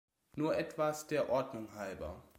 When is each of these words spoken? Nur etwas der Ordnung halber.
Nur 0.35 0.57
etwas 0.57 1.05
der 1.05 1.29
Ordnung 1.29 1.75
halber. 1.75 2.23